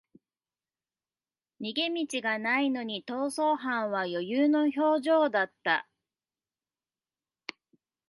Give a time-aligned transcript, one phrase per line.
[1.61, 5.87] 逃げ道がないのに逃走犯は余裕の表情だった